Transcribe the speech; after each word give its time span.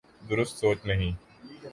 درست 0.29 0.57
سوچ 0.57 0.77
نہیں۔ 0.85 1.11